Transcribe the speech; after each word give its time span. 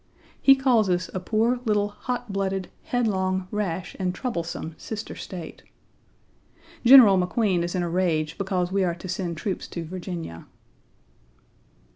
He 0.41 0.55
calls 0.55 0.89
us 0.89 1.11
a 1.13 1.19
poor, 1.19 1.59
little, 1.63 1.89
hot 1.89 2.33
blooded, 2.33 2.69
headlong, 2.85 3.47
rash, 3.51 3.95
and 3.99 4.15
troublesome 4.15 4.73
sister 4.79 5.13
State. 5.13 5.61
General 6.83 7.19
McQueen 7.19 7.61
is 7.61 7.75
in 7.75 7.83
a 7.83 7.87
rage 7.87 8.35
because 8.39 8.71
we 8.71 8.83
are 8.83 8.95
to 8.95 9.07
send 9.07 9.37
troops 9.37 9.67
to 9.67 9.85
Virginia. 9.85 10.47